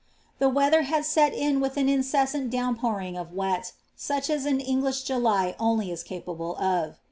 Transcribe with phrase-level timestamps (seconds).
[0.39, 4.59] The weather had set in with an incessani dow»4 pouring of wet, such as an
[4.59, 6.95] English July only is capable of.